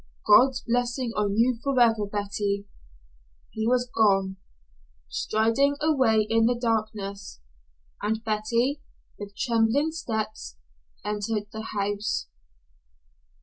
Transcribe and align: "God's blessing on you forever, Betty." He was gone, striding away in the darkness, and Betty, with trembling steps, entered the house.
"God's 0.25 0.61
blessing 0.63 1.11
on 1.15 1.37
you 1.37 1.59
forever, 1.63 2.07
Betty." 2.07 2.65
He 3.51 3.67
was 3.67 3.87
gone, 3.87 4.37
striding 5.07 5.75
away 5.79 6.25
in 6.27 6.47
the 6.47 6.55
darkness, 6.55 7.39
and 8.01 8.23
Betty, 8.23 8.81
with 9.19 9.37
trembling 9.37 9.91
steps, 9.91 10.57
entered 11.05 11.49
the 11.53 11.77
house. 11.79 12.25